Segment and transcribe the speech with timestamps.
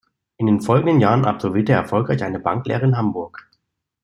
[0.37, 3.47] In den folgenden Jahren absolvierte er erfolgreich eine Banklehre in Hamburg.